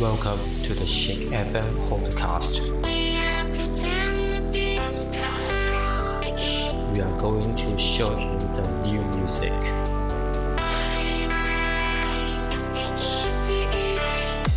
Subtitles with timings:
[0.00, 2.58] Welcome to the Shake FM podcast.
[6.94, 9.52] We are going to show you the new music.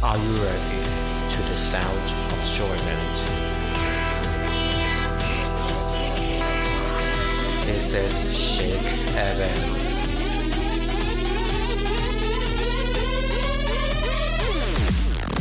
[0.01, 0.79] Are you ready
[1.33, 3.15] to the sound of enjoyment?
[7.65, 9.82] This is Shake FM.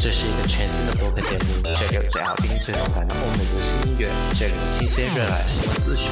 [0.02, 6.10] 这是一个全新的播客节目，这里有最好听、最动感的欧美流行音乐，这里有新鲜热辣新闻资讯。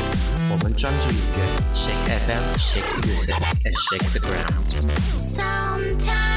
[0.48, 1.43] 我们专注音乐
[1.75, 3.34] ，Shake FM, Shake Music,
[3.65, 4.55] and Shake the Ground。
[5.19, 6.30] Sometimes.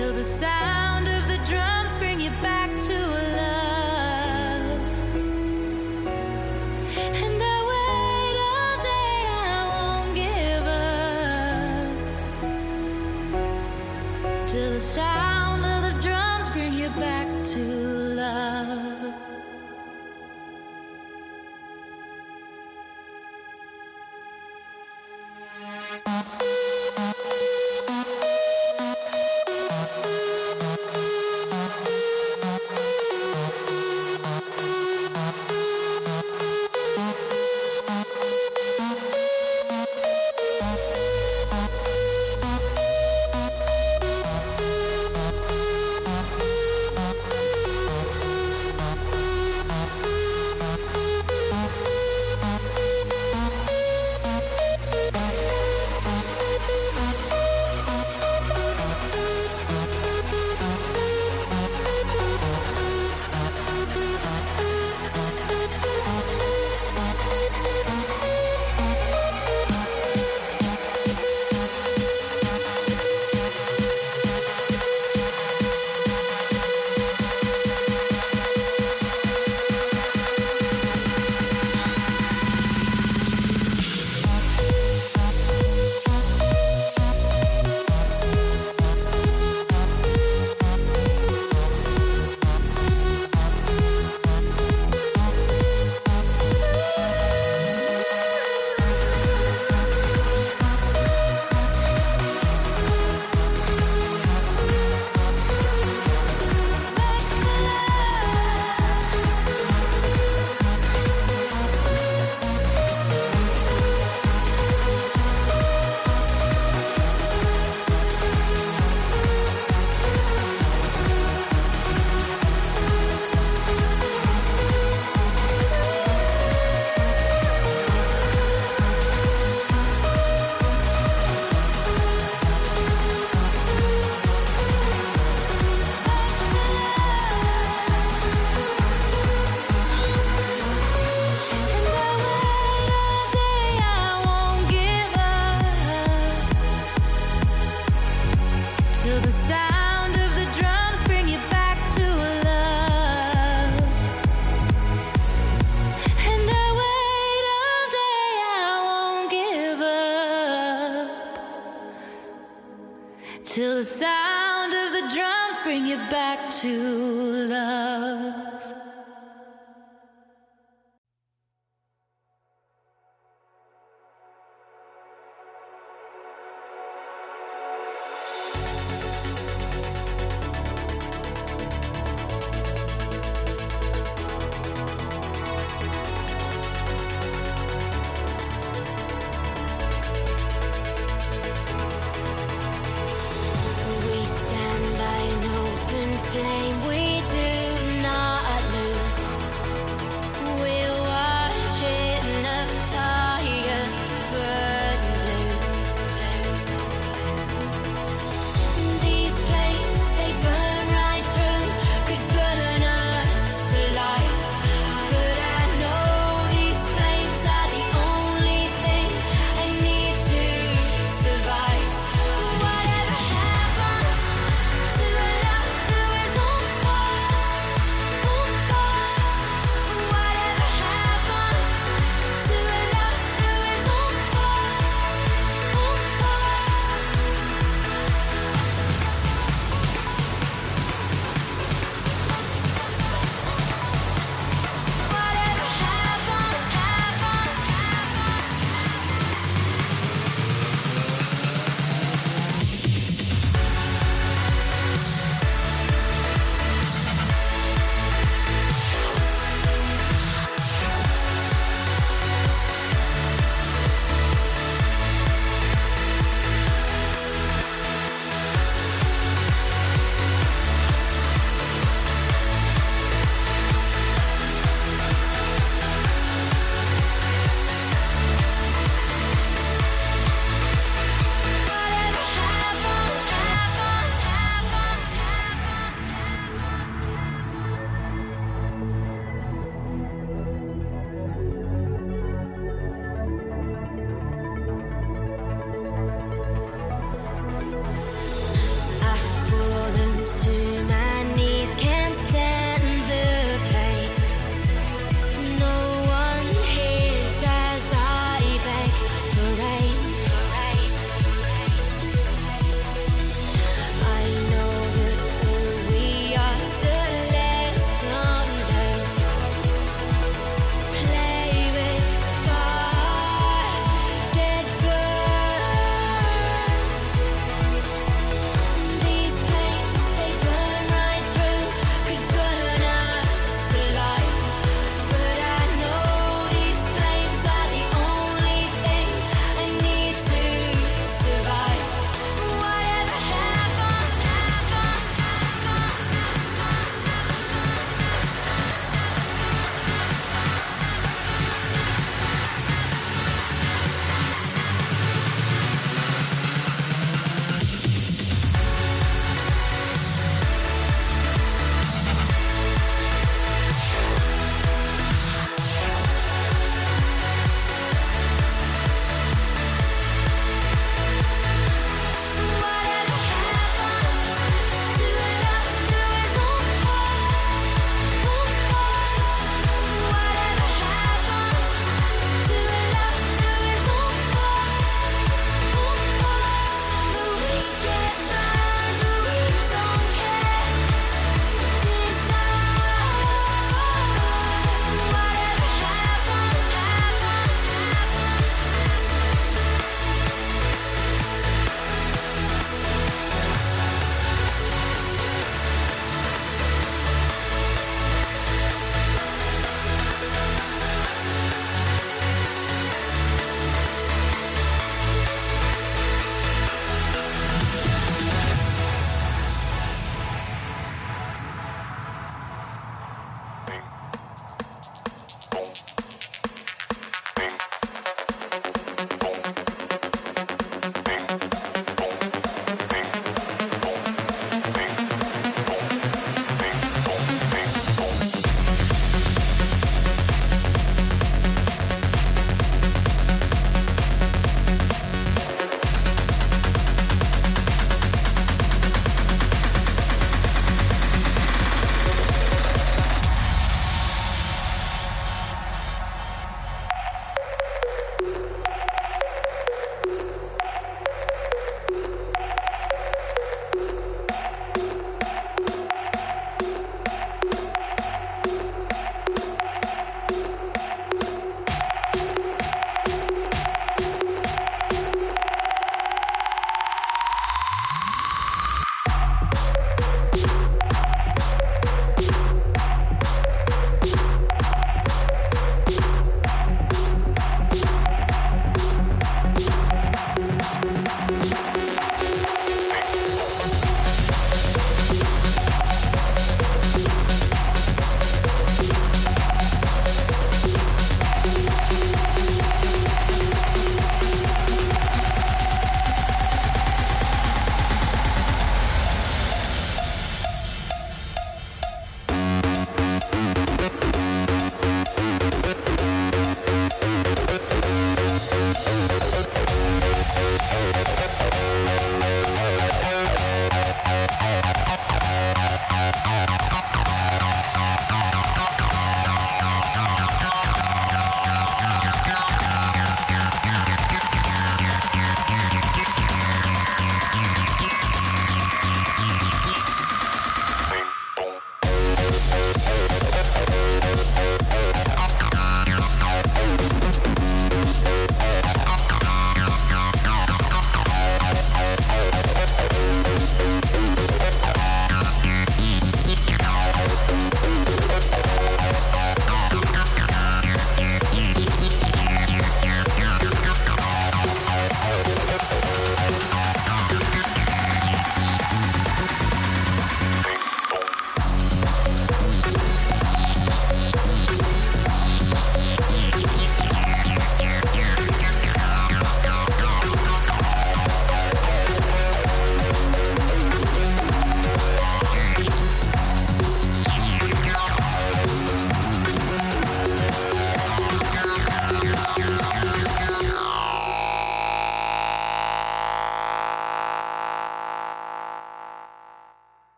[0.00, 3.29] till the sound of the drums bring you back to